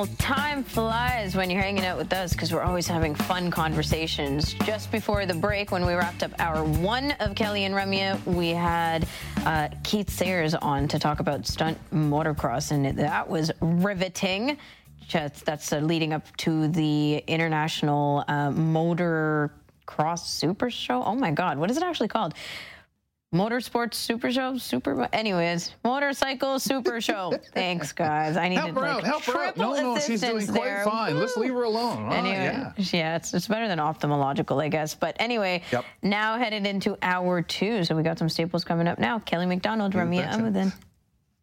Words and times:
Well, 0.00 0.08
time 0.16 0.64
flies 0.64 1.36
when 1.36 1.50
you're 1.50 1.60
hanging 1.60 1.84
out 1.84 1.98
with 1.98 2.10
us 2.14 2.32
because 2.32 2.54
we're 2.54 2.62
always 2.62 2.86
having 2.86 3.14
fun 3.14 3.50
conversations. 3.50 4.54
Just 4.64 4.90
before 4.90 5.26
the 5.26 5.34
break, 5.34 5.72
when 5.72 5.84
we 5.84 5.92
wrapped 5.92 6.22
up 6.22 6.32
hour 6.38 6.64
one 6.64 7.10
of 7.20 7.34
Kelly 7.34 7.66
and 7.66 7.74
Ramya, 7.74 8.24
we 8.24 8.48
had 8.48 9.06
uh, 9.44 9.68
Keith 9.84 10.08
Sayers 10.08 10.54
on 10.54 10.88
to 10.88 10.98
talk 10.98 11.20
about 11.20 11.46
stunt 11.46 11.76
motocross, 11.92 12.70
and 12.70 12.98
that 12.98 13.28
was 13.28 13.50
riveting. 13.60 14.56
Just, 15.06 15.44
that's 15.44 15.70
uh, 15.70 15.80
leading 15.80 16.14
up 16.14 16.34
to 16.38 16.68
the 16.68 17.18
International 17.26 18.24
uh, 18.26 18.50
Motor 18.52 19.52
Cross 19.84 20.30
Super 20.30 20.70
Show. 20.70 21.02
Oh 21.04 21.14
my 21.14 21.30
God, 21.30 21.58
what 21.58 21.70
is 21.70 21.76
it 21.76 21.82
actually 21.82 22.08
called? 22.08 22.32
Motorsports 23.32 23.94
Super 23.94 24.32
Show, 24.32 24.58
Super. 24.58 25.08
Anyways, 25.12 25.76
motorcycle 25.84 26.58
Super 26.58 27.00
Show. 27.00 27.32
Thanks, 27.54 27.92
guys. 27.92 28.36
I 28.36 28.48
needed 28.48 28.62
Help 28.62 28.74
her 28.74 28.80
like 28.80 28.90
out. 28.90 29.04
Help 29.04 29.22
her 29.24 29.38
out. 29.44 29.56
No, 29.56 29.72
no, 29.74 29.98
she's 30.00 30.20
doing 30.20 30.46
quite 30.48 30.64
there. 30.64 30.84
fine. 30.84 31.16
Let's 31.16 31.36
leave 31.36 31.52
her 31.52 31.62
alone. 31.62 32.06
Ah, 32.08 32.14
Anyway, 32.14 32.66
yeah. 32.92 33.14
it's, 33.16 33.32
it's 33.32 33.46
better 33.46 33.68
than 33.68 33.78
ophthalmological, 33.78 34.60
I 34.60 34.68
guess. 34.68 34.96
But 34.96 35.14
anyway, 35.20 35.62
Yep. 35.70 35.84
now 36.02 36.38
headed 36.38 36.66
into 36.66 36.98
hour 37.02 37.40
two. 37.40 37.84
So 37.84 37.94
we 37.94 38.02
got 38.02 38.18
some 38.18 38.28
staples 38.28 38.64
coming 38.64 38.88
up 38.88 38.98
now. 38.98 39.20
Kelly 39.20 39.46
McDonald, 39.46 39.92
Ramya 39.92 40.22
betcha. 40.22 40.38
Amadin. 40.38 40.72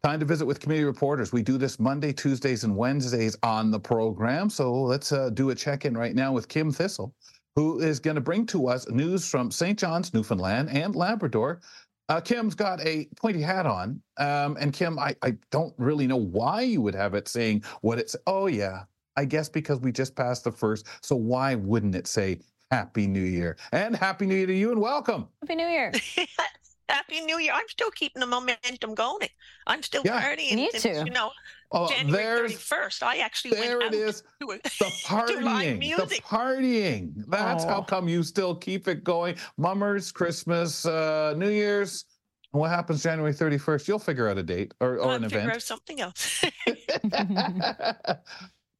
Time 0.04 0.20
to 0.20 0.26
visit 0.26 0.44
with 0.44 0.60
community 0.60 0.84
reporters. 0.84 1.32
We 1.32 1.42
do 1.42 1.56
this 1.56 1.80
Monday, 1.80 2.12
Tuesdays, 2.12 2.64
and 2.64 2.76
Wednesdays 2.76 3.36
on 3.42 3.70
the 3.70 3.80
program. 3.80 4.50
So 4.50 4.74
let's 4.74 5.10
uh, 5.10 5.30
do 5.30 5.50
a 5.50 5.54
check 5.54 5.86
in 5.86 5.96
right 5.96 6.14
now 6.14 6.32
with 6.34 6.48
Kim 6.48 6.70
Thistle, 6.70 7.14
who 7.58 7.80
is 7.80 7.98
going 7.98 8.14
to 8.14 8.20
bring 8.20 8.46
to 8.46 8.68
us 8.68 8.88
news 8.88 9.28
from 9.28 9.50
St. 9.50 9.76
John's, 9.76 10.14
Newfoundland, 10.14 10.70
and 10.70 10.94
Labrador. 10.94 11.60
Uh, 12.08 12.20
Kim's 12.20 12.54
got 12.54 12.80
a 12.86 13.08
pointy 13.16 13.42
hat 13.42 13.66
on. 13.66 14.00
Um, 14.16 14.56
and 14.60 14.72
Kim, 14.72 14.96
I, 14.96 15.16
I 15.24 15.34
don't 15.50 15.74
really 15.76 16.06
know 16.06 16.18
why 16.18 16.60
you 16.60 16.80
would 16.82 16.94
have 16.94 17.14
it 17.14 17.26
saying 17.26 17.64
what 17.80 17.98
it's. 17.98 18.14
Oh, 18.28 18.46
yeah. 18.46 18.84
I 19.16 19.24
guess 19.24 19.48
because 19.48 19.80
we 19.80 19.90
just 19.90 20.14
passed 20.14 20.44
the 20.44 20.52
first. 20.52 20.86
So 21.02 21.16
why 21.16 21.56
wouldn't 21.56 21.96
it 21.96 22.06
say 22.06 22.38
Happy 22.70 23.08
New 23.08 23.24
Year? 23.24 23.56
And 23.72 23.96
Happy 23.96 24.24
New 24.26 24.36
Year 24.36 24.46
to 24.46 24.54
you 24.54 24.70
and 24.70 24.80
welcome. 24.80 25.26
Happy 25.42 25.56
New 25.56 25.66
Year. 25.66 25.92
Happy 26.88 27.20
New 27.22 27.40
Year. 27.40 27.54
I'm 27.56 27.68
still 27.68 27.90
keeping 27.90 28.20
the 28.20 28.26
momentum 28.26 28.94
going. 28.94 29.28
I'm 29.66 29.82
still 29.82 30.02
Yeah. 30.04 30.22
partying. 30.22 30.54
Me 30.54 30.70
too. 30.72 31.02
You 31.04 31.10
know, 31.10 31.32
Oh, 31.70 31.88
January 31.88 32.22
there's 32.22 32.52
31st. 32.56 33.02
I 33.02 33.16
actually 33.18 33.50
there 33.50 33.78
went 33.78 33.94
it 33.94 34.02
out 34.02 34.08
is. 34.08 34.22
to 34.40 34.50
a- 34.52 34.58
the 34.58 34.68
to 34.70 34.84
live 34.84 35.78
partying, 35.78 35.80
the 36.08 36.14
partying. 36.22 37.12
That's 37.28 37.64
how 37.64 37.82
come 37.82 38.08
you 38.08 38.22
still 38.22 38.54
keep 38.54 38.88
it 38.88 39.04
going. 39.04 39.36
Mummers, 39.58 40.10
Christmas, 40.10 40.86
uh, 40.86 41.34
New 41.36 41.50
Year's. 41.50 42.06
What 42.52 42.70
happens 42.70 43.02
January 43.02 43.34
31st? 43.34 43.86
You'll 43.86 43.98
figure 43.98 44.26
out 44.28 44.38
a 44.38 44.42
date 44.42 44.72
or, 44.80 44.94
or 44.96 45.02
I'll 45.02 45.10
an 45.16 45.24
figure 45.24 45.40
out 45.40 45.46
event. 45.48 45.62
something 45.62 46.00
else. 46.00 46.42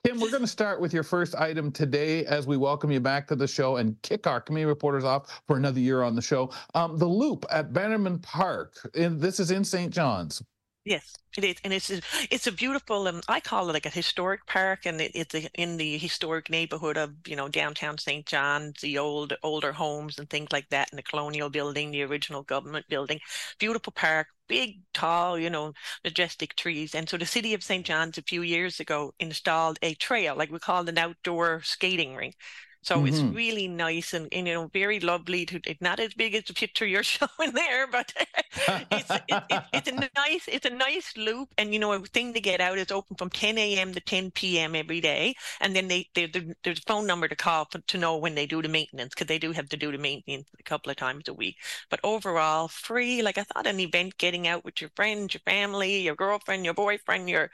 Kim, 0.06 0.20
we're 0.20 0.30
going 0.30 0.40
to 0.42 0.46
start 0.46 0.80
with 0.80 0.94
your 0.94 1.02
first 1.02 1.34
item 1.34 1.70
today 1.70 2.24
as 2.24 2.46
we 2.46 2.56
welcome 2.56 2.90
you 2.90 3.00
back 3.00 3.26
to 3.28 3.36
the 3.36 3.46
show 3.46 3.76
and 3.76 4.00
kick 4.02 4.26
our 4.26 4.40
community 4.40 4.68
reporters 4.68 5.04
off 5.04 5.42
for 5.46 5.56
another 5.58 5.80
year 5.80 6.02
on 6.02 6.14
the 6.16 6.22
show. 6.22 6.50
Um, 6.74 6.96
the 6.96 7.04
Loop 7.06 7.44
at 7.50 7.72
Bannerman 7.74 8.20
Park. 8.20 8.74
And 8.96 9.20
this 9.20 9.38
is 9.40 9.50
in 9.50 9.64
St. 9.64 9.92
John's. 9.92 10.42
Yes, 10.88 11.14
it 11.36 11.44
is, 11.44 11.56
and 11.64 11.72
it's 11.72 11.90
it's 12.30 12.46
a 12.46 12.52
beautiful. 12.52 13.06
Um, 13.08 13.20
I 13.28 13.40
call 13.40 13.68
it 13.68 13.72
like 13.72 13.86
a 13.86 13.90
historic 13.90 14.46
park, 14.46 14.86
and 14.86 15.00
it, 15.00 15.12
it's 15.14 15.34
a, 15.34 15.48
in 15.60 15.76
the 15.76 15.98
historic 15.98 16.50
neighborhood 16.50 16.96
of 16.96 17.14
you 17.26 17.36
know 17.36 17.48
downtown 17.48 17.98
St. 17.98 18.26
John's, 18.26 18.80
the 18.80 18.98
old 18.98 19.34
older 19.42 19.72
homes 19.72 20.18
and 20.18 20.28
things 20.30 20.48
like 20.52 20.68
that, 20.70 20.90
and 20.90 20.98
the 20.98 21.02
colonial 21.02 21.50
building, 21.50 21.90
the 21.90 22.02
original 22.02 22.42
government 22.42 22.86
building. 22.88 23.20
Beautiful 23.58 23.92
park, 23.92 24.28
big, 24.48 24.80
tall, 24.94 25.38
you 25.38 25.50
know, 25.50 25.72
majestic 26.04 26.56
trees. 26.56 26.94
And 26.94 27.08
so 27.08 27.16
the 27.16 27.26
city 27.26 27.54
of 27.54 27.62
St. 27.62 27.84
John's 27.86 28.18
a 28.18 28.22
few 28.22 28.42
years 28.42 28.80
ago 28.80 29.14
installed 29.20 29.78
a 29.82 29.94
trail, 29.94 30.36
like 30.36 30.50
we 30.50 30.58
call 30.58 30.82
it 30.82 30.88
an 30.88 30.98
outdoor 30.98 31.62
skating 31.62 32.16
rink. 32.16 32.36
So 32.82 33.04
it's 33.04 33.22
Mhm. 33.22 33.34
really 33.34 33.68
nice 33.68 34.14
and, 34.14 34.28
and 34.32 34.46
you 34.48 34.54
know 34.54 34.68
very 34.72 35.00
lovely 35.00 35.44
to 35.46 35.60
it's 35.66 35.80
not 35.82 36.00
as 36.00 36.14
big 36.14 36.34
as 36.34 36.44
the 36.44 36.54
picture 36.54 36.86
you're 36.86 37.02
showing 37.04 37.52
there, 37.52 37.86
but 37.86 38.12
it's 38.90 39.16
it, 39.28 39.38
it, 39.48 39.60
it's 39.72 39.88
a 39.88 39.92
nice 40.16 40.44
it's 40.48 40.66
a 40.66 40.70
nice 40.70 41.16
loop 41.16 41.48
and 41.58 41.72
you 41.72 41.78
know 41.80 41.92
a 41.92 42.00
thing 42.00 42.32
to 42.34 42.40
get 42.40 42.60
out 42.60 42.78
is 42.78 42.90
open 42.90 43.16
from 43.16 43.30
10 43.30 43.76
a.m. 43.78 43.92
to 43.94 44.00
10 44.00 44.58
p.m. 44.58 44.74
every 44.74 45.00
day 45.00 45.34
and 45.60 45.74
then 45.76 45.88
they, 45.88 46.08
they, 46.14 46.26
there- 46.26 46.54
there's 46.64 46.78
a 46.78 46.82
phone 46.92 47.06
number 47.06 47.28
to 47.28 47.36
call 47.36 47.66
for, 47.70 47.78
to 47.80 47.98
know 47.98 48.16
when 48.16 48.34
they 48.34 48.46
do 48.46 48.62
the 48.62 48.68
maintenance 48.68 49.14
because 49.14 49.26
they 49.26 49.38
do 49.38 49.52
have 49.52 49.68
to 49.68 49.76
do 49.76 49.92
the 49.92 49.98
maintenance 49.98 50.48
a 50.58 50.62
couple 50.62 50.90
of 50.90 50.96
times 50.96 51.28
a 51.28 51.34
week 51.34 51.56
but 51.90 52.00
overall 52.04 52.68
free 52.68 53.22
like 53.22 53.38
I 53.38 53.44
thought 53.44 53.66
an 53.66 53.80
event 53.80 54.18
getting 54.18 54.46
out 54.48 54.64
with 54.64 54.80
your 54.80 54.90
friends 54.96 55.34
your 55.34 55.40
family 55.40 56.00
your 56.00 56.16
girlfriend 56.16 56.64
your 56.64 56.74
boyfriend 56.74 57.28
your 57.28 57.50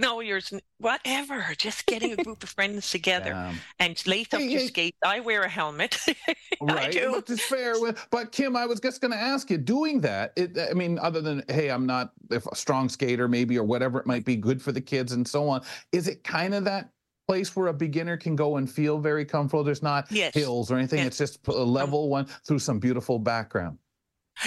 no 0.00 0.20
yours, 0.20 0.52
whatever 0.78 1.44
just 1.56 1.86
getting 1.86 2.12
a 2.12 2.16
group 2.24 2.42
of 2.42 2.48
friends 2.50 2.90
together 2.90 3.32
Um, 3.34 3.58
and 3.78 4.00
lace 4.06 4.32
up 4.32 4.40
Hey, 4.40 4.48
your 4.48 4.60
hey. 4.60 4.66
skates. 4.68 4.98
I 5.04 5.20
wear 5.20 5.42
a 5.42 5.48
helmet. 5.48 5.98
I 6.28 6.34
Right, 6.60 6.92
do. 6.92 7.12
but 7.12 7.30
it's 7.30 7.44
fair. 7.44 7.74
But 8.10 8.32
Kim, 8.32 8.56
I 8.56 8.66
was 8.66 8.80
just 8.80 9.00
going 9.00 9.12
to 9.12 9.18
ask 9.18 9.48
you, 9.50 9.58
doing 9.58 10.00
that. 10.00 10.32
It, 10.36 10.58
I 10.58 10.74
mean, 10.74 10.98
other 10.98 11.20
than 11.20 11.42
hey, 11.48 11.70
I'm 11.70 11.86
not 11.86 12.12
a 12.30 12.40
strong 12.54 12.88
skater, 12.88 13.28
maybe 13.28 13.56
or 13.58 13.64
whatever 13.64 14.00
it 14.00 14.06
might 14.06 14.24
be, 14.24 14.36
good 14.36 14.60
for 14.60 14.72
the 14.72 14.80
kids 14.80 15.12
and 15.12 15.26
so 15.26 15.48
on. 15.48 15.62
Is 15.92 16.08
it 16.08 16.24
kind 16.24 16.54
of 16.54 16.64
that 16.64 16.90
place 17.28 17.54
where 17.54 17.68
a 17.68 17.74
beginner 17.74 18.16
can 18.16 18.34
go 18.34 18.56
and 18.56 18.70
feel 18.70 18.98
very 18.98 19.24
comfortable? 19.24 19.62
There's 19.62 19.82
not 19.82 20.10
Yes. 20.10 20.34
hills 20.34 20.70
or 20.72 20.78
anything. 20.78 21.00
Yeah. 21.00 21.06
It's 21.06 21.18
just 21.18 21.46
a 21.46 21.52
level 21.52 22.08
one 22.08 22.26
through 22.46 22.58
some 22.60 22.78
beautiful 22.80 23.18
background. 23.18 23.78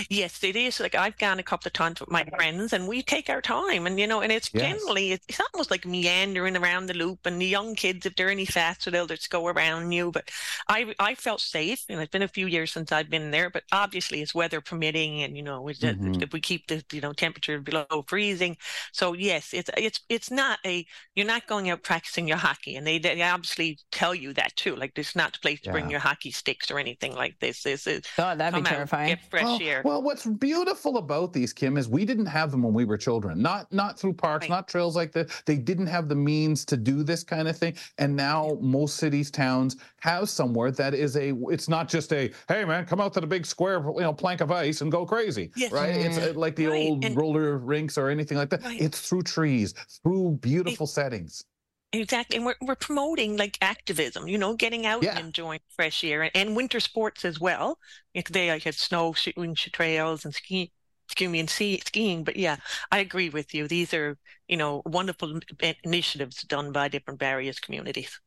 Yes, 0.10 0.44
it 0.44 0.56
is. 0.56 0.80
Like 0.80 0.96
I've 0.96 1.18
gone 1.18 1.40
a 1.40 1.44
couple 1.44 1.68
of 1.68 1.74
times 1.74 2.00
with 2.00 2.10
my 2.10 2.24
friends, 2.36 2.74
and 2.74 2.88
we 2.88 3.02
take 3.04 3.30
our 3.30 3.42
time, 3.42 3.86
and 3.86 4.00
you 4.00 4.08
know, 4.08 4.22
and 4.22 4.32
it's 4.32 4.50
Yes. 4.54 4.64
generally 4.64 5.12
it's, 5.14 5.40
almost 5.54 5.72
like 5.72 5.86
meandering 5.86 6.56
around 6.56 6.86
the 6.88 6.94
loop. 6.94 7.26
And 7.26 7.42
the 7.42 7.46
young 7.46 7.76
kids, 7.76 8.06
if 8.06 8.16
they're 8.16 8.30
any 8.30 8.46
faster, 8.46 8.90
they'll 8.92 9.08
just 9.08 9.30
go 9.30 9.48
around 9.48 9.92
you. 9.92 10.12
But 10.12 10.30
I 10.70 10.94
I 11.00 11.16
felt 11.16 11.42
safe, 11.42 11.84
and 11.90 12.00
it's 12.00 12.12
been 12.12 12.22
a 12.22 12.28
few 12.28 12.48
years 12.48 12.72
since 12.72 12.92
I've 12.92 13.10
been 13.10 13.32
there. 13.32 13.50
But 13.50 13.64
obviously, 13.72 14.22
it's 14.22 14.34
weather 14.36 14.62
permitting, 14.62 15.24
and 15.24 15.36
you 15.36 15.44
know, 15.44 15.62
Mhm. 15.64 16.22
if 16.24 16.32
we 16.34 16.40
keep 16.42 16.68
the 16.68 16.84
you 16.92 17.02
know 17.02 17.14
temperature 17.14 17.60
below 17.60 17.86
freezing, 18.08 18.58
so 18.94 19.14
yes, 19.14 19.54
it's 19.54 19.70
it's 19.78 20.00
it's 20.10 20.32
not 20.32 20.60
a 20.66 20.86
you're 21.16 21.26
not 21.26 21.48
going 21.48 21.70
out 21.70 21.84
practicing 21.84 22.28
your 22.28 22.38
hockey, 22.38 22.76
and 22.76 22.86
they 22.88 22.98
they 23.00 23.22
obviously 23.22 23.80
tell 23.92 24.16
you 24.16 24.34
that 24.34 24.56
too. 24.56 24.76
Like 24.76 24.94
this 24.96 25.10
is 25.10 25.16
not 25.16 25.34
the 25.34 25.40
place 25.40 25.62
to 25.62 25.72
bring 25.72 25.90
your 25.90 26.00
hockey 26.00 26.32
sticks 26.32 26.72
or 26.72 26.80
anything 26.80 27.14
like 27.16 27.40
this. 27.40 27.64
This 27.64 27.88
is 27.88 28.04
oh 28.18 28.36
that'd 28.36 28.54
be 28.54 28.62
out, 28.62 28.66
terrifying. 28.66 29.08
get 29.10 29.30
fresh 29.30 29.44
well, 29.44 29.60
air. 29.62 29.81
Well, 29.84 30.02
what's 30.02 30.26
beautiful 30.26 30.98
about 30.98 31.34
these, 31.34 31.54
Kim, 31.54 31.78
is 31.78 31.88
we 31.90 32.06
didn't 32.06 32.26
have 32.28 32.52
them 32.52 32.64
when 32.64 32.74
we 32.74 32.86
were 32.86 32.98
children. 32.98 33.42
Not 33.42 33.72
not 33.72 34.00
through 34.00 34.14
parks, 34.14 34.44
Right. 34.44 34.50
not 34.50 34.68
trails 34.68 34.96
like 34.96 35.12
this. 35.12 35.42
They 35.46 35.58
didn't 35.58 35.88
have 35.88 36.08
the 36.10 36.16
means 36.16 36.66
to 36.66 36.78
do 36.78 37.04
this 37.04 37.24
kind 37.24 37.48
of 37.48 37.58
thing. 37.58 37.76
And 37.98 38.16
now 38.16 38.58
most 38.62 38.98
cities, 38.98 39.32
towns 39.32 39.78
have 40.02 40.30
somewhere 40.30 40.72
that 40.72 40.94
is 40.94 41.16
a. 41.18 41.34
It's 41.50 41.70
not 41.70 41.88
just 41.90 42.12
a 42.14 42.32
hey 42.48 42.66
man, 42.66 42.86
come 42.86 43.02
out 43.02 43.14
to 43.14 43.22
the 43.22 43.28
big 43.28 43.46
square, 43.46 43.80
you 43.96 44.02
know, 44.02 44.14
plank 44.14 44.42
of 44.42 44.52
ice 44.52 44.82
and 44.82 44.92
go 44.92 45.06
crazy, 45.06 45.52
Yes. 45.56 45.72
right? 45.72 45.96
It's 45.96 46.18
uh, 46.18 46.34
like 46.36 46.56
the 46.56 46.68
Right, 46.68 46.88
old 46.90 47.06
and- 47.06 47.16
roller 47.16 47.58
rinks 47.58 47.98
or 47.98 48.10
anything 48.10 48.38
like 48.38 48.50
that. 48.52 48.64
Right. 48.64 48.82
It's 48.82 49.00
through 49.08 49.24
trees, 49.24 49.74
through 50.04 50.40
beautiful 50.42 50.88
settings. 50.88 51.46
Exactly. 51.94 52.38
And 52.38 52.46
we're, 52.46 52.56
we're 52.62 52.76
promoting 52.76 53.36
like 53.36 53.58
activism, 53.62 54.28
you 54.28 54.38
know, 54.38 54.56
getting 54.56 54.86
out 54.86 55.04
Yeah. 55.04 55.10
and 55.10 55.20
enjoying 55.20 55.60
fresh 55.76 56.04
air 56.04 56.24
and, 56.24 56.32
and 56.34 56.56
winter 56.56 56.80
sports 56.80 57.26
as 57.26 57.40
well. 57.40 57.80
Like 58.16 58.30
they 58.30 58.50
like 58.50 58.64
had 58.64 58.76
snowshoeing 58.76 59.56
trails 59.56 60.24
and 60.24 60.34
ski, 60.34 60.72
excuse 61.08 61.30
me, 61.30 61.40
and 61.42 61.50
sea, 61.50 61.82
skiing. 61.86 62.24
But 62.24 62.38
yeah, 62.38 62.58
I 62.92 63.00
agree 63.00 63.30
with 63.30 63.54
you. 63.54 63.68
These 63.68 63.94
are, 63.94 64.18
you 64.48 64.56
know, 64.58 64.82
wonderful 64.86 65.40
initiatives 65.84 66.44
done 66.44 66.72
by 66.72 66.88
different 66.88 67.20
various 67.20 67.60
communities. 67.60 68.20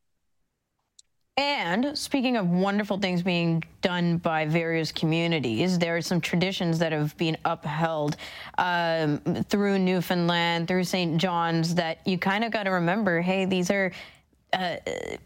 And 1.37 1.97
speaking 1.97 2.37
of 2.37 2.49
wonderful 2.49 2.97
things 2.97 3.21
being 3.21 3.61
done 3.81 4.19
by 4.19 4.45
various 4.45 4.93
communities, 4.93 5.77
there 5.77 5.97
are 5.97 6.01
some 6.01 6.21
traditions 6.21 6.79
that 6.79 6.93
have 6.93 7.15
been 7.17 7.35
upheld 7.43 8.15
um, 8.57 9.19
through 9.49 9.79
Newfoundland, 9.79 10.69
through 10.69 10.85
St. 10.85 11.17
John's, 11.17 11.75
that 11.75 11.99
you 12.07 12.17
kind 12.17 12.45
of 12.45 12.51
got 12.53 12.63
to 12.63 12.71
remember 12.71 13.19
hey, 13.19 13.43
these 13.43 13.69
are 13.69 13.91
uh, 14.53 14.77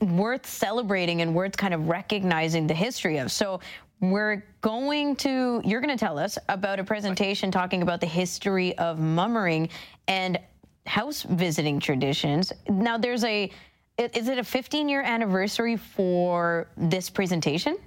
worth 0.02 0.48
celebrating 0.48 1.22
and 1.22 1.36
worth 1.36 1.56
kind 1.56 1.76
of 1.76 1.88
recognizing 1.88 2.66
the 2.66 2.74
history 2.74 3.20
of. 3.20 3.32
So 3.32 3.60
we're 4.00 4.44
going 4.62 5.16
to, 5.18 5.62
you're 5.64 5.82
going 5.82 5.96
to 5.96 6.04
tell 6.04 6.18
us 6.18 6.40
about 6.48 6.80
a 6.80 6.84
presentation 6.84 7.52
talking 7.52 7.84
about 7.84 8.02
the 8.02 8.08
history 8.08 8.76
of 8.80 8.98
mummering 8.98 9.70
and 10.08 10.40
house 10.88 11.22
visiting 11.22 11.80
traditions. 11.80 12.52
Now, 12.68 12.98
there's 12.98 13.24
a, 13.24 13.52
is 14.00 14.28
it 14.28 14.38
a 14.38 14.44
15 14.44 14.90
year 14.90 15.02
anniversary 15.02 15.78
for 15.78 16.68
this 16.78 17.10
presentation? 17.10 17.78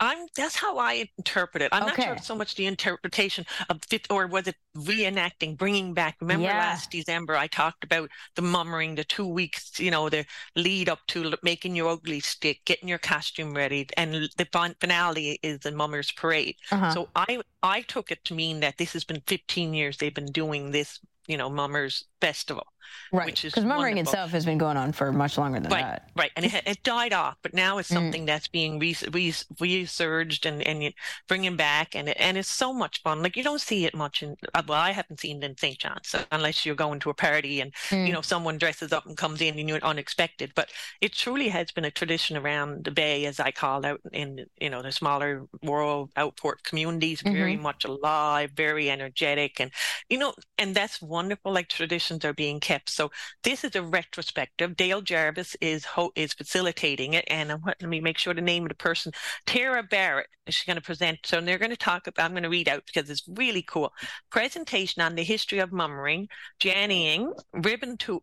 I'm 0.00 0.26
that's 0.34 0.56
how 0.56 0.78
I 0.78 1.08
interpret 1.18 1.62
it. 1.62 1.68
I'm 1.72 1.82
Okay. 1.84 2.02
not 2.06 2.16
sure 2.16 2.18
so 2.22 2.34
much 2.34 2.54
the 2.54 2.64
interpretation 2.66 3.44
of 3.68 3.80
or 4.08 4.26
was 4.26 4.46
it 4.48 4.56
reenacting, 4.74 5.58
bringing 5.58 5.92
back. 5.92 6.16
Remember 6.20 6.46
Yeah. 6.46 6.58
last 6.58 6.90
December 6.90 7.36
I 7.36 7.48
talked 7.48 7.84
about 7.84 8.08
the 8.34 8.42
mummering, 8.42 8.94
the 8.94 9.04
two 9.04 9.26
weeks, 9.26 9.78
you 9.78 9.90
know, 9.90 10.08
the 10.08 10.24
lead 10.56 10.88
up 10.88 11.00
to 11.08 11.36
making 11.42 11.76
your 11.76 11.90
ugly 11.90 12.20
stick, 12.20 12.64
getting 12.64 12.88
your 12.88 12.98
costume 12.98 13.54
ready, 13.54 13.86
and 13.98 14.14
the 14.38 14.48
fin- 14.52 14.76
finale 14.80 15.38
is 15.42 15.58
the 15.60 15.72
mummers 15.72 16.12
parade. 16.12 16.56
Uh-huh. 16.70 16.90
So 16.92 17.10
I 17.14 17.40
I 17.62 17.82
took 17.82 18.10
it 18.10 18.24
to 18.24 18.34
mean 18.34 18.60
that 18.60 18.78
this 18.78 18.92
has 18.94 19.04
been 19.04 19.22
15 19.26 19.74
years 19.74 19.98
they've 19.98 20.14
been 20.14 20.32
doing 20.32 20.70
this, 20.70 20.98
you 21.26 21.36
know, 21.36 21.50
mummers 21.50 22.04
festival. 22.22 22.66
Right. 23.12 23.26
which 23.26 23.44
is 23.44 23.52
Because 23.52 23.64
mummering 23.64 23.96
wonderful. 23.96 24.12
itself 24.12 24.30
has 24.32 24.44
been 24.44 24.58
going 24.58 24.76
on 24.76 24.92
for 24.92 25.12
much 25.12 25.38
longer 25.38 25.60
than 25.60 25.70
Right, 25.70 25.82
that. 25.82 26.10
right, 26.16 26.30
and 26.36 26.44
it, 26.46 26.62
it 26.66 26.82
died 26.82 27.12
off, 27.12 27.36
but 27.42 27.54
now 27.54 27.78
it's 27.78 27.90
Mm. 27.90 27.94
something 27.94 28.24
that's 28.26 28.48
being 28.48 28.78
re- 28.78 28.96
re- 29.10 29.32
resurged 29.60 30.46
and 30.46 30.62
and 30.62 30.82
you- 30.82 30.92
bringing 31.26 31.56
back, 31.56 31.94
and 31.94 32.08
it, 32.08 32.16
and 32.20 32.36
it's 32.36 32.50
so 32.50 32.72
much 32.72 33.02
fun. 33.02 33.22
Like 33.22 33.36
you 33.36 33.42
don't 33.42 33.60
see 33.60 33.84
it 33.84 33.94
much 33.94 34.22
in 34.22 34.36
uh, 34.54 34.62
well, 34.66 34.80
I 34.80 34.92
haven't 34.92 35.20
seen 35.20 35.42
it 35.42 35.46
in 35.50 35.56
St. 35.56 35.78
John's 35.78 36.14
unless 36.32 36.64
you're 36.64 36.74
going 36.74 37.00
to 37.00 37.10
a 37.10 37.14
party 37.14 37.60
and 37.60 37.72
Mm. 37.90 38.06
you 38.06 38.12
know 38.12 38.20
someone 38.22 38.58
dresses 38.58 38.92
up 38.92 39.06
and 39.06 39.16
comes 39.16 39.40
in 39.40 39.58
and 39.58 39.68
you're 39.68 39.82
unexpected. 39.84 40.52
But 40.54 40.70
it 41.00 41.12
truly 41.12 41.48
has 41.48 41.70
been 41.70 41.84
a 41.84 41.90
tradition 41.90 42.36
around 42.36 42.84
the 42.84 42.90
Bay, 42.90 43.26
as 43.26 43.38
I 43.40 43.50
call 43.50 43.84
out 43.86 44.00
in 44.12 44.46
you 44.60 44.70
know 44.70 44.82
the 44.82 44.92
smaller 44.92 45.46
rural 45.62 46.10
outport 46.16 46.62
communities, 46.64 47.20
very 47.22 47.54
Mm-hmm. 47.54 47.62
much 47.62 47.84
alive, 47.84 48.50
very 48.52 48.90
energetic, 48.90 49.60
and 49.60 49.70
you 50.10 50.18
know, 50.18 50.34
and 50.58 50.74
that's 50.74 51.00
wonderful. 51.00 51.52
Like 51.52 51.68
traditions 51.68 52.24
are 52.24 52.32
being 52.34 52.60
kept. 52.60 52.77
So 52.86 53.10
this 53.42 53.64
is 53.64 53.74
a 53.76 53.82
retrospective. 53.82 54.76
Dale 54.76 55.00
Jarvis 55.02 55.56
is 55.60 55.84
ho- 55.84 56.12
is 56.14 56.32
facilitating 56.32 57.14
it, 57.14 57.24
and 57.28 57.52
I'm, 57.52 57.62
let 57.64 57.82
me 57.82 58.00
make 58.00 58.18
sure 58.18 58.34
the 58.34 58.40
name 58.40 58.64
of 58.64 58.68
the 58.70 58.74
person. 58.74 59.12
Tara 59.46 59.82
Barrett 59.82 60.28
is 60.46 60.54
she 60.54 60.66
going 60.66 60.76
to 60.76 60.82
present. 60.82 61.18
So 61.24 61.40
they're 61.40 61.58
going 61.58 61.70
to 61.70 61.76
talk 61.76 62.06
about. 62.06 62.24
I'm 62.24 62.32
going 62.32 62.42
to 62.42 62.48
read 62.48 62.68
out 62.68 62.84
because 62.86 63.10
it's 63.10 63.28
really 63.28 63.62
cool. 63.62 63.92
Presentation 64.30 65.02
on 65.02 65.14
the 65.14 65.22
history 65.22 65.58
of 65.58 65.72
mummering, 65.72 66.28
jannying, 66.60 67.32
ribbon 67.52 67.96
to- 67.98 68.22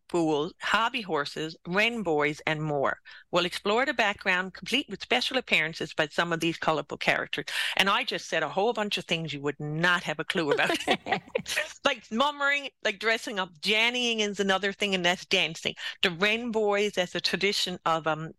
hobby 0.62 1.02
horses, 1.02 1.56
wren 1.68 2.04
boys, 2.04 2.42
and 2.46 2.62
more. 2.62 2.98
We'll 3.36 3.46
explore 3.46 3.86
the 3.86 3.94
background, 3.94 4.54
complete 4.54 4.88
with 4.90 5.02
special 5.02 5.36
appearances 5.36 5.94
by 5.94 6.08
some 6.08 6.32
of 6.32 6.40
these 6.40 6.56
colorful 6.56 6.96
characters. 6.96 7.44
And 7.76 7.90
I 7.90 8.06
just 8.06 8.30
said 8.30 8.44
a 8.44 8.48
whole 8.48 8.72
bunch 8.72 8.98
of 8.98 9.04
things 9.04 9.34
you 9.34 9.42
would 9.42 9.60
not 9.60 10.04
have 10.04 10.22
a 10.22 10.24
clue 10.24 10.52
about. 10.52 10.72
like 11.84 12.10
mummering, 12.10 12.70
like 12.86 12.98
dressing 12.98 13.38
up. 13.38 13.50
Jannying 13.60 14.20
is 14.22 14.40
another 14.40 14.72
thing, 14.72 14.96
and 14.96 15.06
that's 15.06 15.26
dancing. 15.26 15.76
The 16.02 16.12
Wren 16.12 16.52
Boys, 16.52 16.94
that's 16.94 17.14
a 17.14 17.20
tradition 17.20 17.78
of 17.86 18.08
um 18.08 18.32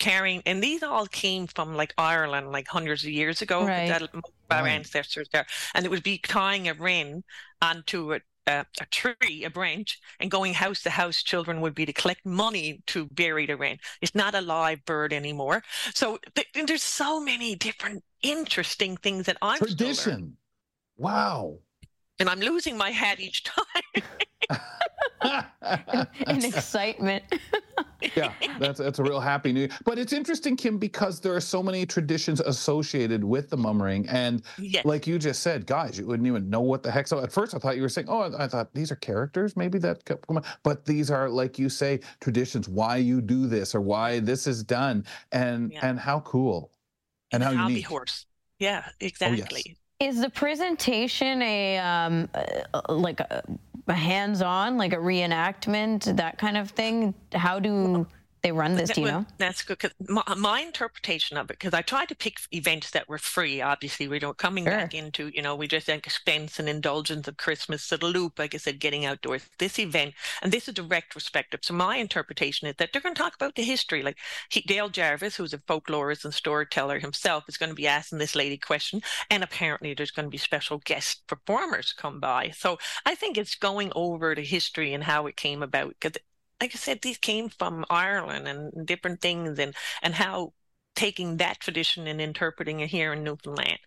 carrying, 0.00 0.42
and 0.46 0.60
these 0.60 0.82
all 0.82 1.06
came 1.06 1.46
from 1.46 1.76
like 1.76 1.94
Ireland, 1.96 2.50
like 2.50 2.66
hundreds 2.66 3.04
of 3.04 3.10
years 3.10 3.40
ago. 3.40 3.66
Right. 3.66 3.86
That, 3.86 4.02
our 4.50 4.64
Right. 4.64 4.72
ancestors 4.72 5.28
there, 5.32 5.46
and 5.74 5.86
it 5.86 5.90
would 5.90 6.02
be 6.02 6.18
tying 6.18 6.66
a 6.66 6.74
wren 6.74 7.22
onto 7.62 8.14
a, 8.14 8.20
a, 8.48 8.66
a 8.80 8.86
tree, 8.86 9.44
a 9.44 9.50
branch, 9.50 10.00
and 10.20 10.30
going 10.30 10.54
house 10.54 10.82
to 10.82 10.90
house. 10.90 11.22
Children 11.22 11.60
would 11.60 11.74
be 11.74 11.86
to 11.86 11.92
collect 11.92 12.24
money 12.24 12.82
to 12.88 13.06
bury 13.06 13.46
the 13.46 13.56
wren. 13.56 13.78
It's 14.00 14.14
not 14.14 14.34
a 14.34 14.40
live 14.40 14.84
bird 14.84 15.12
anymore. 15.12 15.62
So 15.94 16.18
th- 16.34 16.48
there's 16.66 16.82
so 16.82 17.20
many 17.20 17.54
different 17.54 18.02
interesting 18.22 18.96
things 18.96 19.26
that 19.26 19.36
I'm. 19.42 19.58
Tradition. 19.58 20.36
Wow. 20.96 21.58
And 22.18 22.28
I'm 22.28 22.40
losing 22.40 22.76
my 22.76 22.90
hat 22.90 23.20
each 23.20 23.44
time. 23.44 24.02
In 26.26 26.44
excitement. 26.44 27.24
yeah, 28.16 28.32
that's 28.58 28.78
that's 28.78 28.98
a 28.98 29.02
real 29.02 29.20
happy 29.20 29.52
new. 29.52 29.60
Year. 29.60 29.68
But 29.84 29.98
it's 29.98 30.12
interesting, 30.12 30.56
Kim, 30.56 30.78
because 30.78 31.20
there 31.20 31.34
are 31.34 31.40
so 31.40 31.62
many 31.62 31.84
traditions 31.84 32.40
associated 32.40 33.22
with 33.24 33.50
the 33.50 33.56
mummering, 33.56 34.08
and 34.08 34.42
yes. 34.58 34.84
like 34.84 35.06
you 35.06 35.18
just 35.18 35.42
said, 35.42 35.66
guys, 35.66 35.98
you 35.98 36.06
wouldn't 36.06 36.26
even 36.26 36.48
know 36.48 36.60
what 36.60 36.82
the 36.82 36.90
heck. 36.90 37.08
So 37.08 37.20
at 37.20 37.32
first, 37.32 37.54
I 37.54 37.58
thought 37.58 37.76
you 37.76 37.82
were 37.82 37.88
saying, 37.88 38.06
"Oh, 38.08 38.32
I 38.38 38.46
thought 38.46 38.72
these 38.74 38.92
are 38.92 38.96
characters, 38.96 39.56
maybe 39.56 39.78
that." 39.80 40.04
co- 40.04 40.16
come 40.16 40.38
on." 40.38 40.44
But 40.62 40.84
these 40.84 41.10
are, 41.10 41.28
like 41.28 41.58
you 41.58 41.68
say, 41.68 42.00
traditions. 42.20 42.68
Why 42.68 42.96
you 42.96 43.20
do 43.20 43.46
this 43.46 43.74
or 43.74 43.80
why 43.80 44.20
this 44.20 44.46
is 44.46 44.62
done, 44.62 45.04
and 45.32 45.72
Yeah. 45.72 45.80
and 45.82 45.98
how 45.98 46.20
cool, 46.20 46.70
and 47.32 47.42
how 47.42 47.52
hobby 47.54 47.74
unique. 47.74 47.86
horse. 47.86 48.26
Yeah, 48.58 48.84
oh, 48.86 48.90
exactly. 49.00 49.76
Is 50.00 50.20
the 50.20 50.30
presentation 50.30 51.42
a 51.42 51.78
um, 51.78 52.28
uh, 52.32 52.80
like 52.88 53.18
a, 53.18 53.42
a 53.88 53.94
hands-on, 53.94 54.76
like 54.76 54.92
a 54.92 54.96
reenactment, 54.96 56.16
that 56.16 56.38
kind 56.38 56.56
of 56.56 56.70
thing? 56.70 57.14
How 57.32 57.58
do 57.58 58.06
they 58.42 58.52
run 58.52 58.74
this? 58.74 58.88
That- 58.88 58.94
Do 58.94 59.00
you 59.02 59.06
know? 59.08 59.26
That's 59.38 59.62
good. 59.62 59.78
'cause 59.78 59.92
my, 60.08 60.22
my 60.36 60.60
interpretation 60.60 61.36
of 61.36 61.50
it, 61.50 61.58
because 61.58 61.74
I 61.74 61.82
tried 61.82 62.08
to 62.10 62.14
pick 62.14 62.38
events 62.52 62.90
that 62.92 63.08
were 63.08 63.18
free. 63.18 63.60
Obviously, 63.60 64.08
we 64.08 64.18
don't 64.18 64.36
coming 64.38 64.64
Sure. 64.64 64.76
back 64.76 64.94
into, 64.94 65.28
you 65.34 65.42
know, 65.42 65.56
we 65.56 65.66
just 65.66 65.88
expense 65.88 66.58
and 66.58 66.68
indulgence 66.68 67.26
of 67.28 67.36
Christmas. 67.36 67.82
So 67.82 67.96
the 67.96 68.06
loop, 68.06 68.38
like 68.38 68.54
I 68.54 68.58
said, 68.58 68.78
getting 68.80 69.04
outdoors. 69.04 69.42
This 69.58 69.78
event, 69.78 70.14
and 70.42 70.52
this 70.52 70.68
is 70.68 70.78
a 70.78 70.82
retrospective. 70.82 71.60
So 71.62 71.74
my 71.74 71.96
interpretation 71.96 72.68
is 72.68 72.76
that 72.78 72.92
they're 72.92 73.02
going 73.02 73.14
to 73.14 73.20
talk 73.20 73.34
about 73.34 73.54
the 73.54 73.62
history. 73.62 74.02
Like 74.02 74.18
he, 74.50 74.60
Dale 74.60 74.88
Jarvis, 74.88 75.36
who's 75.36 75.54
a 75.54 75.58
folklorist 75.58 76.24
and 76.24 76.34
storyteller 76.34 76.98
himself, 76.98 77.44
is 77.48 77.56
going 77.56 77.70
to 77.70 77.74
be 77.74 77.86
asking 77.88 78.18
this 78.18 78.34
lady 78.36 78.58
question, 78.58 79.02
and 79.30 79.42
apparently 79.42 79.94
there's 79.94 80.10
going 80.10 80.26
to 80.26 80.30
be 80.30 80.38
special 80.38 80.78
guest 80.84 81.26
performers 81.26 81.92
come 81.92 82.20
by. 82.20 82.50
So 82.50 82.78
I 83.06 83.14
think 83.14 83.36
it's 83.38 83.54
going 83.54 83.92
over 83.94 84.34
the 84.34 84.42
history 84.42 84.92
and 84.94 85.04
how 85.04 85.26
it 85.26 85.36
came 85.36 85.62
about. 85.62 85.94
Because 86.00 86.18
like 86.60 86.72
I 86.74 86.78
said, 86.78 87.00
these 87.02 87.18
came 87.18 87.48
from 87.48 87.84
Ireland 87.90 88.48
and 88.48 88.86
different 88.86 89.20
things, 89.20 89.58
and 89.58 89.74
and 90.02 90.14
how 90.14 90.52
taking 90.96 91.36
that 91.36 91.60
tradition 91.60 92.06
and 92.06 92.20
interpreting 92.20 92.80
it 92.80 92.88
here 92.90 93.12
in 93.12 93.22
Newfoundland. 93.24 93.78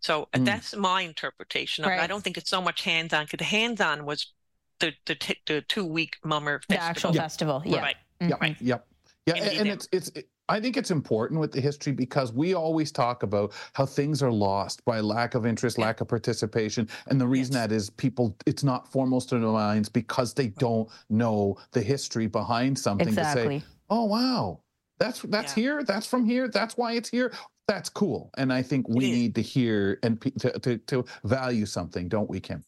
So 0.00 0.28
Mm. 0.34 0.44
that's 0.46 0.74
my 0.76 1.02
interpretation 1.02 1.84
of 1.84 1.90
it. 1.90 1.98
I 2.00 2.06
don't 2.06 2.22
think 2.22 2.36
it's 2.38 2.48
so 2.50 2.62
much 2.62 2.82
hands-on 2.82 3.24
because 3.24 3.38
the 3.38 3.44
hands-on 3.44 4.06
was 4.06 4.32
the 4.80 4.92
the, 5.06 5.14
t- 5.14 5.40
the 5.46 5.62
two-week 5.62 6.16
mummer 6.24 6.60
festival. 6.68 7.12
The 7.12 7.18
festival. 7.18 7.56
actual 7.56 7.60
festival. 7.60 7.62
Yeah. 7.66 7.80
Right. 7.80 7.96
Yep. 8.20 8.40
Mhm. 8.40 8.56
Yep. 8.60 8.86
Yeah, 9.26 9.34
And 9.34 9.42
and, 9.42 9.50
be 9.50 9.56
and 9.58 9.66
them. 9.70 9.74
it's 9.76 9.88
it's. 9.92 10.08
It, 10.10 10.28
I 10.48 10.60
think 10.60 10.76
it's 10.76 10.90
important 10.90 11.40
with 11.40 11.52
the 11.52 11.60
history 11.60 11.92
because 11.92 12.32
we 12.32 12.54
always 12.54 12.92
talk 12.92 13.22
about 13.22 13.52
how 13.72 13.84
things 13.84 14.22
are 14.22 14.30
lost 14.30 14.84
by 14.84 15.00
lack 15.00 15.34
of 15.34 15.44
interest, 15.44 15.78
Yeah. 15.78 15.86
lack 15.86 16.00
of 16.00 16.08
participation, 16.08 16.88
and 17.08 17.20
the 17.20 17.26
reason 17.26 17.54
Yes. 17.54 17.68
that 17.68 17.72
is 17.74 17.90
people. 17.90 18.36
It's 18.46 18.62
not 18.62 18.90
foremost 18.90 19.32
in 19.32 19.40
their 19.42 19.50
minds 19.50 19.88
because 19.88 20.34
they 20.34 20.48
don't 20.48 20.88
know 21.10 21.56
the 21.72 21.82
history 21.82 22.26
behind 22.26 22.78
something 22.78 23.14
to 23.14 23.24
say, 23.24 23.62
"Oh 23.90 24.04
wow, 24.04 24.60
that's 24.98 25.22
that's 25.22 25.56
Yeah. 25.56 25.62
here, 25.62 25.84
that's 25.84 26.06
from 26.06 26.24
here, 26.24 26.48
that's 26.48 26.76
why 26.76 26.92
it's 26.92 27.08
here." 27.08 27.32
That's 27.66 27.88
cool, 27.88 28.30
and 28.36 28.52
I 28.52 28.62
think 28.62 28.88
we 28.88 29.10
need 29.10 29.34
to 29.34 29.42
hear 29.42 29.98
and 30.04 30.20
to, 30.38 30.56
to 30.60 30.78
to 30.78 31.04
value 31.24 31.66
something, 31.66 32.08
don't 32.08 32.30
we, 32.30 32.38
Kim? 32.38 32.62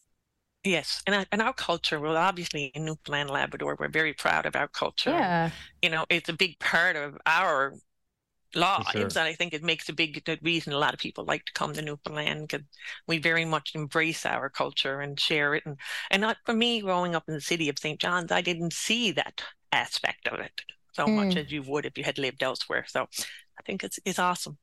Yes, 0.65 1.03
and 1.07 1.15
I, 1.15 1.27
and 1.33 1.41
our 1.41 1.53
culture. 1.53 2.01
Well, 2.01 2.17
obviously 2.17 2.67
in 2.75 2.85
Newfoundland, 2.85 3.31
Labrador, 3.31 3.77
we're 3.79 3.89
very 3.89 4.13
proud 4.13 4.45
of 4.45 4.57
our 4.57 4.69
culture. 4.69 5.11
Yeah. 5.11 5.51
you 5.83 5.89
know, 5.91 6.05
it's 6.11 6.29
a 6.29 6.33
big 6.33 6.59
part 6.59 6.97
of 6.97 7.17
our 7.27 7.75
lives. 8.55 8.89
sure. 8.91 9.03
And 9.07 9.19
I 9.19 9.35
think 9.35 9.55
it 9.55 9.63
makes 9.63 9.89
a 9.89 9.93
big 9.93 10.25
the 10.25 10.39
reason 10.43 10.73
a 10.73 10.79
lot 10.79 10.95
of 10.95 11.01
people 11.01 11.25
like 11.25 11.45
to 11.47 11.53
come 11.53 11.73
to 11.75 11.83
Newfoundland 11.83 12.49
because 12.49 12.67
we 13.07 13.19
very 13.19 13.45
much 13.45 13.73
embrace 13.75 14.27
our 14.27 14.49
culture 14.51 15.01
and 15.01 15.19
share 15.19 15.55
it. 15.55 15.65
And, 15.67 15.79
and 16.11 16.23
not 16.23 16.39
for 16.45 16.55
me, 16.55 16.81
growing 16.81 17.15
up 17.15 17.25
in 17.29 17.35
the 17.35 17.41
city 17.41 17.69
of 17.69 17.79
St. 17.79 18.01
John's, 18.01 18.33
I 18.33 18.41
didn't 18.41 18.73
see 18.73 19.13
that 19.13 19.43
aspect 19.73 20.29
of 20.29 20.41
it 20.41 20.63
so 20.93 21.11
much 21.11 21.37
Mm. 21.37 21.37
as 21.37 21.53
you 21.53 21.63
would 21.63 21.87
if 21.87 21.97
you 21.97 22.05
had 22.05 22.19
lived 22.19 22.43
elsewhere. 22.43 22.85
So 22.89 23.03
I 23.59 23.63
think 23.65 23.85
it's, 23.85 23.99
it's 24.05 24.19
awesome. 24.19 24.59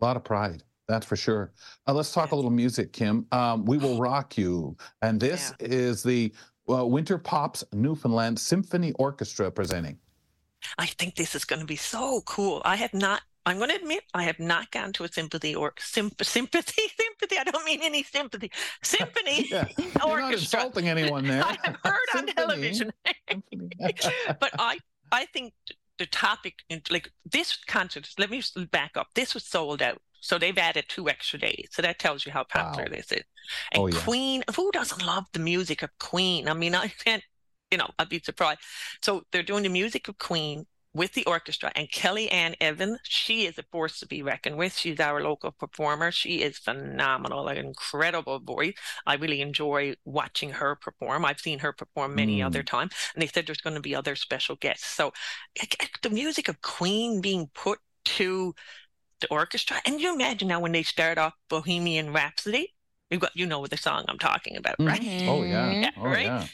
A 0.00 0.04
lot 0.04 0.18
of 0.18 0.24
pride. 0.24 0.64
That's 0.88 1.06
for 1.06 1.16
sure. 1.16 1.52
Uh, 1.86 1.94
let's 1.94 2.12
talk 2.12 2.32
a 2.32 2.36
little 2.36 2.50
music, 2.50 2.92
Kim. 2.92 3.26
Um, 3.32 3.64
we 3.64 3.78
will 3.78 3.98
rock 4.00 4.36
you, 4.36 4.76
and 5.00 5.20
this 5.20 5.52
is 5.60 6.02
the 6.02 6.32
uh, 6.68 6.84
Winter 6.86 7.18
Pops 7.18 7.64
Newfoundland 7.72 8.38
Symphony 8.38 8.92
Orchestra 8.92 9.50
presenting. 9.50 9.98
I 10.78 10.86
think 10.86 11.16
this 11.16 11.34
is 11.34 11.44
going 11.44 11.60
to 11.60 11.66
be 11.66 11.76
so 11.76 12.22
cool. 12.22 12.62
I 12.64 12.76
have 12.76 12.94
not. 12.94 13.22
I'm 13.44 13.56
going 13.56 13.70
to 13.70 13.76
admit 13.76 14.04
I 14.14 14.22
have 14.22 14.38
not 14.38 14.70
gone 14.70 14.92
to 14.92 15.04
a 15.04 15.12
sympathy 15.12 15.52
or 15.52 15.74
symp- 15.76 16.24
sympathy 16.24 16.82
sympathy. 16.96 17.38
I 17.38 17.44
don't 17.44 17.64
mean 17.64 17.80
any 17.82 18.04
sympathy. 18.04 18.52
Symphony 18.82 19.48
Yeah, 19.50 19.66
you're 19.78 20.20
not 20.20 20.32
insulting 20.32 20.88
anyone 20.88 21.26
there. 21.26 21.44
I 21.46 21.56
have 21.64 21.76
heard 21.84 21.96
on 22.16 22.26
television. 22.26 22.92
But 24.38 24.50
I 24.58 24.78
I 25.10 25.26
think 25.26 25.54
the 25.98 26.06
topic 26.06 26.54
like 26.90 27.10
this 27.30 27.58
concert. 27.66 28.08
Let 28.18 28.30
me 28.30 28.42
back 28.70 28.96
up. 28.96 29.08
This 29.14 29.34
was 29.34 29.44
sold 29.44 29.82
out, 29.82 30.00
so 30.22 30.38
they've 30.38 30.56
added 30.56 30.84
two 30.88 31.08
extra 31.10 31.38
days. 31.38 31.68
So 31.72 31.82
that 31.82 31.98
tells 31.98 32.24
you 32.24 32.32
how 32.32 32.44
popular 32.44 32.88
Wow. 32.88 32.96
this 32.96 33.12
is. 33.12 33.24
And 33.72 33.82
Oh, 33.82 33.86
yeah. 33.88 34.00
Queen, 34.00 34.44
who 34.56 34.70
doesn't 34.72 35.04
love 35.04 35.26
the 35.32 35.40
music 35.40 35.82
of 35.82 35.90
Queen? 35.98 36.48
I 36.48 36.54
mean, 36.54 36.74
I 36.74 36.88
can't. 36.88 37.22
You 37.70 37.78
know, 37.78 37.90
I'd 37.98 38.08
be 38.08 38.20
surprised. 38.20 38.60
So 39.02 39.24
they're 39.32 39.42
doing 39.42 39.62
the 39.64 39.68
music 39.70 40.08
of 40.08 40.18
Queen 40.18 40.66
with 40.94 41.14
the 41.14 41.24
orchestra 41.24 41.72
and 41.74 41.90
Kelly 41.90 42.30
Ann 42.30 42.54
Evans. 42.60 42.98
She 43.04 43.46
is 43.46 43.56
a 43.58 43.64
force 43.72 43.98
to 44.00 44.06
be 44.06 44.22
reckoned 44.22 44.58
with. 44.58 44.76
She's 44.76 45.00
our 45.00 45.22
local 45.22 45.50
performer. 45.52 46.12
She 46.12 46.42
is 46.42 46.58
phenomenal, 46.58 47.48
an 47.48 47.56
incredible 47.56 48.38
voice. 48.40 48.74
I 49.06 49.14
really 49.14 49.40
enjoy 49.40 49.94
watching 50.04 50.50
her 50.50 50.76
perform. 50.76 51.24
I've 51.24 51.40
seen 51.40 51.60
her 51.60 51.72
perform 51.72 52.14
many 52.14 52.40
Mm. 52.40 52.46
other 52.46 52.62
times, 52.62 52.92
and 53.14 53.22
they 53.22 53.26
said 53.26 53.46
there's 53.46 53.62
going 53.62 53.76
to 53.76 53.80
be 53.80 53.94
other 53.94 54.16
special 54.16 54.56
guests. 54.56 54.86
So 54.86 55.12
the 56.02 56.10
music 56.10 56.48
of 56.48 56.60
Queen 56.60 57.22
being 57.22 57.48
put 57.54 57.78
to 58.04 58.54
the 59.22 59.28
orchestra. 59.30 59.78
And 59.86 60.00
you 60.00 60.14
imagine 60.14 60.48
now 60.48 60.60
when 60.60 60.72
they 60.72 60.82
start 60.82 61.18
off 61.18 61.34
Bohemian 61.48 62.12
Rhapsody, 62.12 62.74
you 63.10 63.18
got 63.18 63.36
you 63.36 63.46
know 63.46 63.66
the 63.66 63.76
song 63.76 64.04
I'm 64.08 64.18
talking 64.18 64.56
about, 64.56 64.76
right? 64.86 65.00
Mm-hmm. 65.00 65.28
Oh 65.28 65.42
yeah. 65.42 65.80
Yeah, 65.82 65.90
oh 65.96 66.04
right? 66.04 66.26
yeah. 66.26 66.46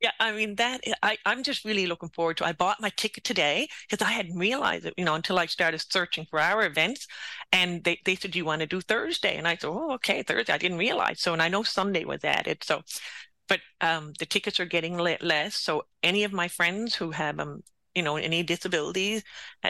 Yeah, 0.00 0.12
I 0.18 0.32
mean 0.32 0.54
that 0.54 0.80
I, 1.02 1.18
I'm 1.26 1.42
just 1.42 1.62
really 1.66 1.86
looking 1.86 2.08
forward 2.08 2.38
to. 2.38 2.46
I 2.46 2.52
bought 2.52 2.80
my 2.80 2.90
ticket 2.96 3.22
today 3.22 3.68
because 3.88 4.04
I 4.04 4.10
hadn't 4.10 4.38
realized 4.38 4.86
it, 4.86 4.94
you 4.96 5.04
know, 5.04 5.14
until 5.14 5.38
I 5.38 5.44
started 5.44 5.84
searching 5.92 6.26
for 6.30 6.40
our 6.40 6.64
events. 6.64 7.06
And 7.52 7.84
they, 7.84 8.00
they 8.06 8.14
said, 8.14 8.30
Do 8.30 8.38
you 8.38 8.46
want 8.46 8.60
to 8.60 8.66
do 8.66 8.80
Thursday? 8.80 9.36
And 9.36 9.46
I 9.46 9.56
said, 9.56 9.68
Oh, 9.68 9.92
okay, 9.94 10.22
Thursday. 10.22 10.54
I 10.54 10.58
didn't 10.58 10.78
realize. 10.78 11.20
So 11.20 11.34
and 11.34 11.42
I 11.42 11.48
know 11.48 11.62
Sunday 11.62 12.04
was 12.06 12.24
added. 12.24 12.64
So 12.64 12.82
but 13.48 13.60
um 13.82 14.12
the 14.18 14.26
tickets 14.26 14.58
are 14.60 14.64
getting 14.66 14.96
less. 14.96 15.56
So 15.56 15.84
any 16.02 16.24
of 16.24 16.32
my 16.32 16.48
friends 16.48 16.94
who 16.94 17.10
have 17.10 17.38
um 17.38 17.62
you 17.94 18.02
know 18.02 18.16
any 18.16 18.42
disabilities 18.42 19.22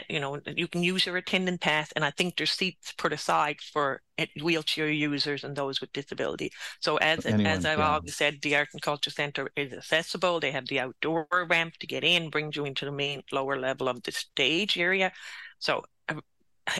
you 0.09 0.19
know 0.19 0.39
you 0.55 0.67
can 0.67 0.83
use 0.83 1.05
your 1.05 1.17
attendant 1.17 1.59
pass 1.61 1.91
and 1.93 2.05
i 2.05 2.11
think 2.11 2.35
there's 2.37 2.51
seats 2.51 2.93
put 2.97 3.13
aside 3.13 3.57
for 3.61 4.01
wheelchair 4.41 4.87
users 4.89 5.43
and 5.43 5.55
those 5.55 5.81
with 5.81 5.91
disability. 5.93 6.51
So 6.79 6.97
as 6.97 7.25
Anyone 7.25 7.43
as 7.43 7.65
i've 7.65 7.79
can. 7.79 7.79
always 7.79 8.15
said 8.15 8.37
the 8.41 8.55
art 8.55 8.69
and 8.73 8.81
culture 8.81 9.09
center 9.09 9.49
is 9.55 9.73
accessible. 9.73 10.39
They 10.39 10.51
have 10.51 10.67
the 10.67 10.79
outdoor 10.79 11.27
ramp 11.49 11.75
to 11.79 11.87
get 11.87 12.03
in 12.03 12.29
brings 12.29 12.55
you 12.55 12.65
into 12.65 12.85
the 12.85 12.91
main 12.91 13.23
lower 13.31 13.59
level 13.59 13.89
of 13.89 14.03
the 14.03 14.11
stage 14.11 14.77
area. 14.77 15.11
So 15.59 15.83
uh, 16.09 16.21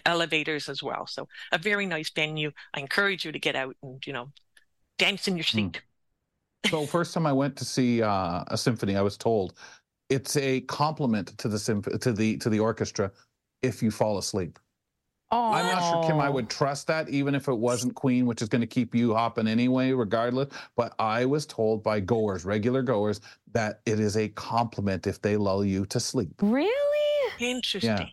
elevators 0.06 0.70
as 0.70 0.84
well. 0.84 1.08
So 1.08 1.28
a 1.52 1.58
very 1.58 1.86
nice 1.86 2.10
venue. 2.12 2.52
I 2.74 2.80
encourage 2.82 3.26
you 3.26 3.32
to 3.32 3.40
get 3.40 3.56
out 3.56 3.76
and 3.84 4.06
you 4.06 4.14
know 4.14 4.32
dance 5.00 5.28
in 5.28 5.38
your 5.38 5.46
Hmm. 5.52 5.70
seat. 5.70 5.82
So 6.64 6.88
first 6.88 7.14
time 7.14 7.26
I 7.28 7.34
went 7.34 7.58
to 7.58 7.66
see 7.66 8.02
uh, 8.02 8.44
a 8.48 8.58
symphony, 8.58 8.96
I 8.96 9.02
was 9.02 9.18
told 9.18 9.56
it's 10.12 10.36
a 10.38 10.62
compliment 10.62 11.38
to 11.38 11.48
the 11.48 11.58
symph- 11.58 12.00
to 12.00 12.12
the 12.12 12.38
to 12.38 12.50
the 12.50 12.60
orchestra 12.60 13.12
if 13.62 13.82
you 13.82 13.90
fall 13.90 14.18
asleep. 14.18 14.60
Oh, 15.34 15.54
I'm 15.54 15.66
not 15.66 15.90
sure 15.90 16.04
Kim 16.04 16.20
I 16.20 16.30
would 16.30 16.50
trust 16.50 16.88
that 16.88 17.08
even 17.08 17.36
if 17.36 17.48
it 17.48 17.54
wasn't 17.54 17.96
Queen, 17.96 18.26
which 18.26 18.42
is 18.42 18.50
going 18.50 18.60
to 18.60 18.68
keep 18.68 18.94
you 18.94 19.14
hopping 19.16 19.48
anyway, 19.48 19.94
regardless. 19.94 20.50
But 20.76 20.94
I 21.00 21.24
was 21.24 21.46
told 21.46 21.82
by 21.82 22.02
goers, 22.02 22.44
regular 22.44 22.82
goers, 22.82 23.22
that 23.54 23.80
it 23.86 24.02
is 24.02 24.18
a 24.18 24.28
compliment 24.28 25.08
if 25.08 25.22
they 25.22 25.38
lull 25.38 25.64
you 25.64 25.86
to 25.86 26.00
sleep. 26.02 26.34
Really? 26.42 26.68
interesting 27.40 28.12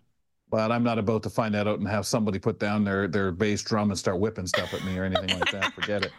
But 0.50 0.72
I'm 0.72 0.82
not 0.82 0.98
about 0.98 1.22
to 1.24 1.30
find 1.30 1.54
that 1.54 1.66
out 1.68 1.78
and 1.78 1.86
have 1.88 2.06
somebody 2.06 2.38
put 2.38 2.58
down 2.58 2.82
their 2.84 3.06
their 3.06 3.32
bass 3.32 3.62
drum 3.62 3.90
and 3.90 3.98
start 3.98 4.18
whipping 4.18 4.46
stuff 4.46 4.72
at 4.72 4.82
me 4.84 4.96
or 4.98 5.04
anything 5.04 5.38
like 5.38 5.50
that. 5.52 5.74
Forget 5.74 6.04
it. 6.06 6.12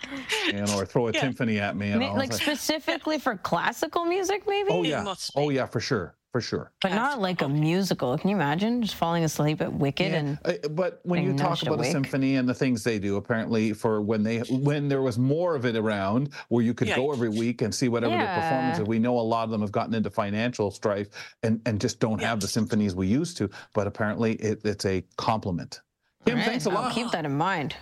You 0.46 0.62
know, 0.66 0.78
or 0.78 0.86
throw 0.86 1.08
a 1.08 1.12
Yeah. 1.14 1.22
timpani 1.30 1.60
at 1.60 1.76
me. 1.76 1.90
And 1.92 2.00
Ma- 2.02 2.10
all. 2.10 2.16
like 2.16 2.32
specifically 2.34 3.18
for 3.18 3.38
classical 3.38 4.06
music, 4.06 4.44
oh, 4.46 4.50
maybe? 4.50 4.70
oh 4.72 4.84
yeah, 4.84 5.14
oh 5.36 5.50
yeah, 5.50 5.66
for 5.66 5.80
sure, 5.80 6.16
for 6.32 6.42
sure. 6.42 6.72
But 6.82 6.92
not 6.94 7.20
like 7.20 7.42
a 7.42 7.50
musical. 7.50 8.18
Can 8.18 8.30
you 8.30 8.36
imagine 8.36 8.82
just 8.84 8.96
falling 8.96 9.24
asleep 9.24 9.62
at 9.62 9.74
Wicked 9.74 10.12
Yeah, 10.12 10.18
and 10.20 10.40
uh, 10.46 10.68
but 10.70 11.00
when 11.04 11.24
you 11.24 11.34
talk 11.34 11.50
nudged 11.50 11.64
about 11.64 11.74
a 11.74 11.78
awake. 11.80 11.92
symphony 11.92 12.36
and 12.36 12.48
the 12.48 12.54
things 12.54 12.84
they 12.84 13.00
do, 13.00 13.18
apparently 13.18 13.74
for 13.74 14.02
when 14.02 14.22
they 14.24 14.40
when 14.50 14.88
there 14.88 15.02
was 15.02 15.18
more 15.18 15.56
of 15.56 15.66
it 15.66 15.76
around, 15.76 16.30
where 16.50 16.64
you 16.64 16.74
could 16.74 16.88
Yeah. 16.88 16.98
go 16.98 17.12
every 17.12 17.30
week 17.30 17.62
and 17.64 17.74
see 17.74 17.90
whatever 17.90 18.16
their 18.16 18.28
performance 18.28 18.78
Yeah. 18.78 18.84
is. 18.84 18.88
We 18.88 19.00
know 19.00 19.18
a 19.18 19.22
lot 19.22 19.44
of 19.46 19.50
them 19.50 19.62
have 19.62 19.72
gotten 19.72 19.94
into 19.96 20.10
financial 20.12 20.70
strife 20.72 21.08
and 21.44 21.62
and 21.66 21.82
just 21.82 22.00
don't 22.00 22.22
Yeah. 22.22 22.28
have 22.30 22.40
the 22.40 22.48
symphonies 22.48 22.94
we 22.96 23.08
used 23.08 23.38
to. 23.38 23.50
But 23.74 23.88
apparently, 23.88 24.34
it, 24.36 24.62
it's 24.64 24.86
a 24.86 25.04
compliment. 25.18 25.82
Kim, 26.26 26.36
All 26.36 26.42
right, 26.42 26.50
thanks 26.50 26.66
a 26.66 26.70
I'll 26.70 26.76
lot. 26.76 26.94
keep 26.94 27.10
that 27.12 27.26
in 27.26 27.36
mind. 27.36 27.76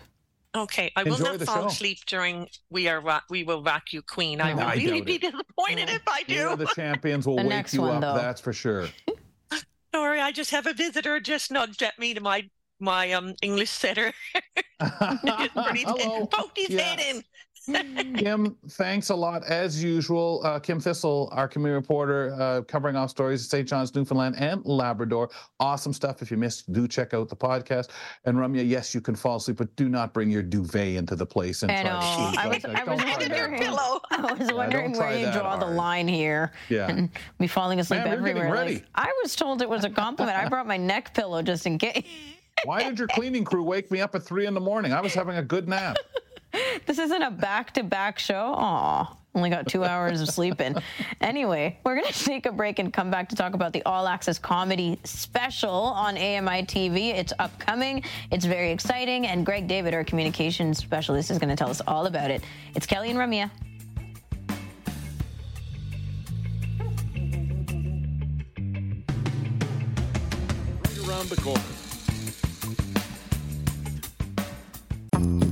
Okay, 0.57 0.91
I 0.95 1.03
will 1.03 1.19
not 1.19 1.39
fall 1.41 1.63
show. 1.63 1.67
asleep 1.67 1.99
during 2.07 2.47
"We 2.69 2.87
Are 2.87 2.99
Rock, 2.99 3.25
We 3.29 3.43
Will 3.43 3.61
Rock 3.63 3.93
You, 3.93 4.01
Queen." 4.01 4.41
I 4.41 4.49
No. 4.53 4.57
will 4.57 4.63
I 4.63 4.75
really 4.75 5.01
be 5.01 5.15
it. 5.15 5.21
disappointed 5.21 5.89
if 5.89 6.01
I 6.07 6.23
You 6.27 6.35
know, 6.43 6.55
do. 6.55 6.65
the 6.65 6.71
champions 6.75 7.27
will 7.27 7.35
The 7.37 7.43
wake 7.47 7.71
you 7.73 7.81
one, 7.81 8.03
up. 8.03 8.15
though. 8.15 8.21
That's 8.21 8.41
for 8.41 8.53
sure. 8.53 8.87
Sorry, 9.95 10.19
I 10.19 10.31
just 10.31 10.51
have 10.51 10.65
a 10.67 10.73
visitor 10.73 11.19
just 11.19 11.51
nudged 11.51 11.81
at 11.83 11.97
me 11.99 12.13
to 12.13 12.21
my 12.21 12.49
my 12.79 13.11
um 13.13 13.33
English 13.41 13.69
setter. 13.69 14.13
Hello. 14.81 16.27
Poked 16.27 16.57
his 16.57 16.69
Yeah. 16.69 16.81
head 16.81 16.99
in. 16.99 17.23
Kim, 18.17 18.55
thanks 18.69 19.09
a 19.09 19.15
lot 19.15 19.43
as 19.45 19.83
usual. 19.83 20.41
Uh, 20.43 20.59
Kim 20.59 20.79
Thistle, 20.79 21.29
our 21.31 21.47
community 21.47 21.75
reporter, 21.75 22.35
uh, 22.39 22.61
covering 22.63 22.95
off 22.95 23.09
stories 23.09 23.43
of 23.43 23.49
St. 23.49 23.67
John's, 23.67 23.93
Newfoundland, 23.93 24.35
and 24.37 24.65
Labrador. 24.65 25.29
Awesome 25.59 25.93
stuff. 25.93 26.21
If 26.21 26.31
you 26.31 26.37
missed, 26.37 26.71
do 26.73 26.87
check 26.87 27.13
out 27.13 27.29
the 27.29 27.35
podcast. 27.35 27.89
And 28.25 28.37
Ramya, 28.37 28.67
yes, 28.67 28.95
you 28.95 29.01
can 29.01 29.15
fall 29.15 29.37
asleep, 29.37 29.57
but 29.57 29.75
do 29.75 29.89
not 29.89 30.13
bring 30.13 30.29
your 30.31 30.43
duvet 30.43 30.95
into 30.95 31.15
the 31.15 31.25
place 31.25 31.63
and 31.63 31.71
I 31.71 31.81
try 31.81 31.91
know. 31.91 31.99
to 31.99 32.05
sleep. 32.29 32.39
I 32.39 32.47
was- 32.47 32.63
like, 32.63 32.75
I 32.75 32.83
was 32.83 33.03
wondering-. 33.03 33.59
Pillow. 33.59 34.01
I 34.11 34.33
was 34.33 34.51
wondering 34.53 34.93
don't 34.93 34.99
where 35.01 35.17
you 35.17 35.31
draw 35.31 35.55
the 35.57 35.65
line 35.65 36.07
here. 36.07 36.51
Yeah. 36.69 36.87
And 36.89 37.09
me 37.39 37.47
falling 37.47 37.79
asleep 37.79 38.03
Ma'am, 38.03 38.13
everywhere. 38.13 38.53
Like, 38.53 38.85
I 38.95 39.11
was 39.23 39.35
told 39.35 39.61
it 39.61 39.69
was 39.69 39.83
a 39.83 39.89
compliment. 39.89 40.37
I 40.37 40.47
brought 40.49 40.67
my 40.67 40.77
neck 40.77 41.13
pillow 41.13 41.41
just 41.41 41.65
in 41.65 41.77
case. 41.77 42.03
Why 42.65 42.83
did 42.83 42.97
your 42.97 43.07
cleaning 43.07 43.43
crew 43.43 43.63
wake 43.63 43.91
me 43.91 44.01
up 44.01 44.15
at 44.15 44.23
three 44.23 44.47
in 44.47 44.53
the 44.53 44.59
morning? 44.59 44.91
I 44.91 44.99
was 45.01 45.13
having 45.13 45.37
a 45.37 45.43
good 45.43 45.67
nap. 45.67 45.97
This 46.85 46.99
isn't 46.99 47.21
a 47.21 47.31
back-to-back 47.31 48.19
show. 48.19 48.53
Aw, 48.55 49.17
only 49.35 49.49
got 49.49 49.67
two 49.67 49.83
hours 49.83 50.21
of 50.21 50.29
sleep 50.29 50.61
in. 50.61 50.75
Anyway, 51.21 51.79
we're 51.83 51.95
gonna 51.95 52.07
take 52.11 52.45
a 52.45 52.51
break 52.51 52.79
and 52.79 52.91
come 52.91 53.11
back 53.11 53.29
to 53.29 53.35
talk 53.35 53.53
about 53.53 53.73
the 53.73 53.83
All 53.83 54.07
Access 54.07 54.39
Comedy 54.39 54.99
Special 55.03 55.69
on 55.71 56.17
AMI 56.17 56.63
TV. 56.63 57.09
It's 57.09 57.33
upcoming. 57.39 58.03
It's 58.31 58.45
very 58.45 58.71
exciting, 58.71 59.27
and 59.27 59.45
Greg 59.45 59.67
David, 59.67 59.93
our 59.93 60.03
communications 60.03 60.77
specialist, 60.77 61.29
is 61.29 61.37
going 61.37 61.49
to 61.49 61.55
tell 61.55 61.69
us 61.69 61.81
all 61.87 62.05
about 62.05 62.31
it. 62.31 62.43
It's 62.75 62.85
Kelly 62.85 63.11
and 63.11 63.19
Ramya. 63.19 63.51
right 70.83 71.07
around 71.07 71.29
the 71.29 71.35
corner. 71.41 71.86